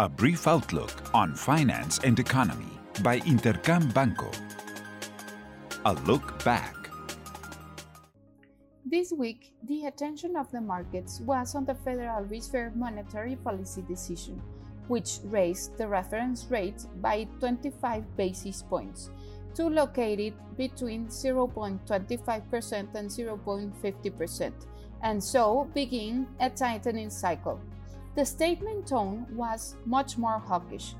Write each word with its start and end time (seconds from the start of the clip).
A 0.00 0.08
brief 0.08 0.46
outlook 0.46 0.92
on 1.12 1.34
finance 1.34 1.98
and 2.04 2.20
economy 2.20 2.70
by 3.02 3.18
Intercam 3.26 3.92
Banco. 3.92 4.30
A 5.86 5.94
look 6.06 6.44
back. 6.44 6.76
This 8.86 9.10
week, 9.10 9.52
the 9.64 9.86
attention 9.86 10.36
of 10.36 10.52
the 10.52 10.60
markets 10.60 11.18
was 11.22 11.56
on 11.56 11.64
the 11.64 11.74
Federal 11.74 12.22
Reserve 12.26 12.76
monetary 12.76 13.34
policy 13.34 13.82
decision, 13.88 14.40
which 14.86 15.18
raised 15.24 15.76
the 15.78 15.88
reference 15.88 16.46
rate 16.48 16.86
by 17.00 17.26
25 17.40 18.16
basis 18.16 18.62
points 18.62 19.10
to 19.54 19.66
locate 19.68 20.20
it 20.20 20.34
between 20.56 21.08
0.25% 21.08 22.94
and 22.94 23.10
0.50%, 23.10 24.52
and 25.02 25.24
so 25.24 25.68
begin 25.74 26.28
a 26.38 26.48
tightening 26.48 27.10
cycle. 27.10 27.60
The 28.18 28.26
statement 28.26 28.88
tone 28.88 29.28
was 29.30 29.76
much 29.86 30.18
more 30.18 30.40
hawkish. 30.40 30.96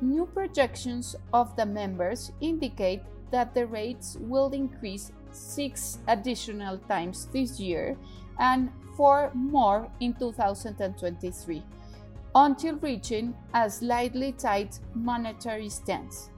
New 0.00 0.26
projections 0.26 1.16
of 1.32 1.56
the 1.56 1.66
members 1.66 2.30
indicate 2.40 3.02
that 3.32 3.52
the 3.52 3.66
rates 3.66 4.16
will 4.20 4.52
increase 4.52 5.10
six 5.32 5.98
additional 6.06 6.78
times 6.78 7.26
this 7.32 7.58
year 7.58 7.96
and 8.38 8.70
four 8.96 9.32
more 9.34 9.90
in 9.98 10.14
2023, 10.14 11.64
until 12.36 12.76
reaching 12.76 13.34
a 13.54 13.68
slightly 13.68 14.30
tight 14.30 14.78
monetary 14.94 15.68
stance. 15.68 16.30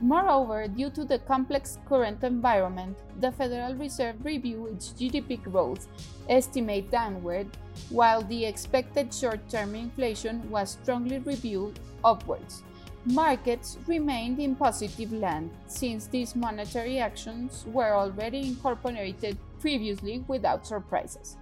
Moreover, 0.00 0.68
due 0.68 0.90
to 0.90 1.04
the 1.04 1.18
complex 1.18 1.78
current 1.88 2.22
environment, 2.22 2.96
the 3.18 3.32
Federal 3.32 3.74
Reserve 3.74 4.24
reviewed 4.24 4.74
its 4.74 4.90
GDP 4.90 5.42
growth 5.42 5.88
estimate 6.28 6.90
downward, 6.90 7.48
while 7.90 8.22
the 8.22 8.44
expected 8.44 9.12
short 9.12 9.48
term 9.48 9.74
inflation 9.74 10.48
was 10.50 10.78
strongly 10.82 11.18
reviewed 11.18 11.80
upwards 12.04 12.62
markets 13.04 13.78
remained 13.86 14.38
in 14.38 14.54
positive 14.54 15.12
land 15.12 15.50
since 15.66 16.06
these 16.06 16.36
monetary 16.36 16.98
actions 16.98 17.64
were 17.72 17.94
already 17.94 18.40
incorporated 18.40 19.38
previously 19.60 20.24
without 20.28 20.66
surprises. 20.66 21.36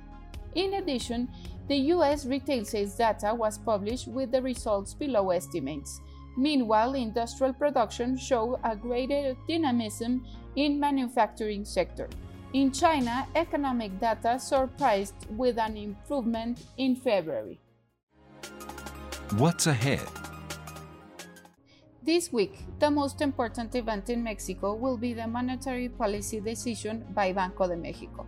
In 0.54 0.74
addition, 0.74 1.28
the 1.68 1.76
US 1.94 2.24
retail 2.24 2.64
sales 2.64 2.94
data 2.94 3.34
was 3.34 3.58
published 3.58 4.06
with 4.06 4.30
the 4.30 4.40
results 4.40 4.94
below 4.94 5.30
estimates. 5.30 6.00
Meanwhile, 6.36 6.94
industrial 6.94 7.54
production 7.54 8.16
showed 8.16 8.60
a 8.62 8.76
greater 8.76 9.34
dynamism 9.48 10.24
in 10.54 10.78
manufacturing 10.78 11.64
sector. 11.64 12.08
In 12.52 12.72
China, 12.72 13.26
economic 13.34 13.98
data 13.98 14.38
surprised 14.38 15.14
with 15.30 15.58
an 15.58 15.76
improvement 15.76 16.64
in 16.76 16.96
February. 16.96 17.58
What's 19.36 19.66
ahead? 19.66 20.00
This 22.02 22.32
week, 22.32 22.60
the 22.78 22.90
most 22.90 23.20
important 23.20 23.74
event 23.74 24.10
in 24.10 24.22
Mexico 24.22 24.74
will 24.74 24.96
be 24.96 25.12
the 25.12 25.26
monetary 25.26 25.88
policy 25.88 26.38
decision 26.38 27.04
by 27.12 27.32
Banco 27.32 27.66
de 27.66 27.76
Mexico. 27.76 28.26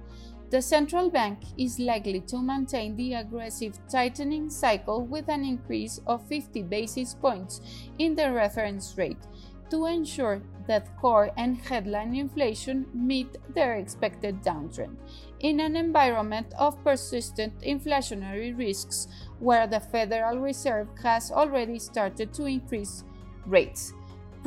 The 0.51 0.63
central 0.63 1.11
bank 1.11 1.41
is 1.59 1.79
likely 1.79 2.21
to 2.21 2.39
maintain 2.39 2.97
the 2.97 3.15
aggressive 3.15 3.79
tightening 3.87 4.49
cycle 4.49 5.05
with 5.05 5.29
an 5.29 5.45
increase 5.45 6.01
of 6.07 6.27
50 6.27 6.63
basis 6.63 7.13
points 7.15 7.61
in 7.99 8.15
the 8.15 8.33
reference 8.33 8.97
rate 8.97 9.27
to 9.71 9.85
ensure 9.85 10.41
that 10.67 10.97
core 10.97 11.31
and 11.37 11.59
headline 11.59 12.15
inflation 12.15 12.87
meet 12.95 13.37
their 13.55 13.75
expected 13.75 14.43
downtrend. 14.43 14.97
In 15.41 15.61
an 15.61 15.77
environment 15.77 16.55
of 16.59 16.83
persistent 16.83 17.61
inflationary 17.61 18.57
risks 18.57 19.07
where 19.41 19.67
the 19.67 19.81
Federal 19.81 20.39
Reserve 20.39 20.89
has 21.03 21.31
already 21.31 21.79
started 21.79 22.33
to 22.33 22.47
increase 22.47 23.05
rates. 23.45 23.93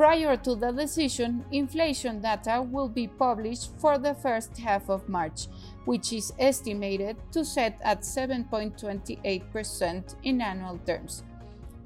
Prior 0.02 0.34
to 0.36 0.56
the 0.56 0.72
decision, 0.72 1.46
inflation 1.52 2.22
data 2.22 2.60
will 2.60 2.90
be 2.90 3.06
published 3.06 3.70
for 3.78 4.00
the 4.00 4.16
first 4.16 4.58
half 4.58 4.90
of 4.90 5.08
March, 5.08 5.46
which 5.86 6.12
is 6.12 6.34
estimated 6.40 7.18
to 7.32 7.46
set 7.46 7.80
at 7.84 8.02
7.28% 8.02 10.16
in 10.24 10.42
annual 10.42 10.80
terms. 10.88 11.22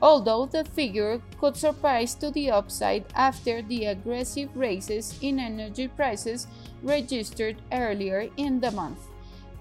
Although 0.02 0.46
the 0.46 0.64
figure 0.64 1.22
could 1.42 1.58
surprise 1.58 2.16
to 2.16 2.32
the 2.32 2.52
upside 2.52 3.04
after 3.16 3.62
the 3.62 3.88
aggressive 3.88 4.56
raises 4.56 5.20
in 5.22 5.38
energy 5.38 5.90
prices 5.90 6.48
registered 6.84 7.58
earlier 7.74 8.30
in 8.38 8.62
the 8.62 8.72
month. 8.72 9.10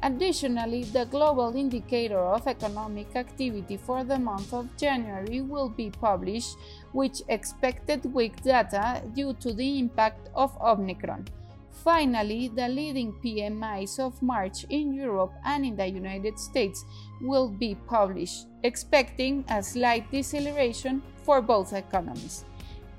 Additionally, 0.04 0.84
the 0.84 1.06
global 1.06 1.56
indicator 1.56 2.18
of 2.18 2.46
economic 2.46 3.16
activity 3.16 3.78
for 3.78 4.04
the 4.04 4.18
month 4.18 4.52
of 4.52 4.68
January 4.76 5.40
will 5.40 5.70
be 5.70 5.88
published, 5.88 6.58
which 6.92 7.22
expected 7.28 8.04
weak 8.12 8.36
data 8.42 9.00
due 9.14 9.32
to 9.40 9.54
the 9.54 9.78
impact 9.78 10.28
of 10.34 10.54
Omicron. 10.60 11.24
Finally, 11.70 12.48
the 12.48 12.68
leading 12.68 13.14
PMIs 13.24 13.98
of 13.98 14.20
March 14.20 14.66
in 14.68 14.92
Europe 14.92 15.32
and 15.46 15.64
in 15.64 15.74
the 15.74 15.86
United 15.86 16.38
States 16.38 16.84
will 17.22 17.48
be 17.48 17.74
published, 17.86 18.46
expecting 18.62 19.42
a 19.48 19.62
slight 19.62 20.04
deceleration 20.12 21.00
for 21.22 21.40
both 21.40 21.72
economies. 21.72 22.44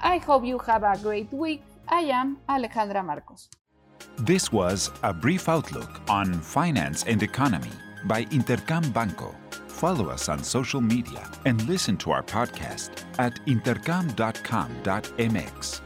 I 0.01 0.17
hope 0.17 0.43
you 0.43 0.57
have 0.57 0.81
a 0.81 0.97
great 0.97 1.31
week. 1.31 1.61
I 1.87 2.01
am 2.09 2.39
Alejandra 2.49 3.05
Marcos. 3.05 3.47
This 4.17 4.51
was 4.51 4.91
a 5.03 5.13
brief 5.13 5.47
outlook 5.49 6.01
on 6.09 6.33
finance 6.33 7.03
and 7.03 7.21
economy 7.21 7.71
by 8.05 8.25
Intercam 8.25 8.91
Banco. 8.93 9.35
Follow 9.67 10.09
us 10.09 10.29
on 10.29 10.43
social 10.43 10.81
media 10.81 11.29
and 11.45 11.61
listen 11.67 11.97
to 11.97 12.11
our 12.11 12.23
podcast 12.23 13.03
at 13.19 13.33
intercam.com.mx. 13.45 15.81